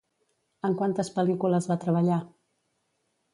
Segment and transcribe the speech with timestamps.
[0.69, 2.19] En quantes pel·lícules va treballar?